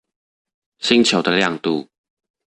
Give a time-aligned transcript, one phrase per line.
[0.79, 1.87] 星球的亮度